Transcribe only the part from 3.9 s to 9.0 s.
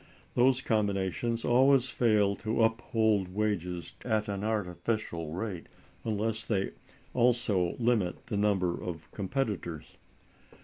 at an artificial rate unless they also limit the number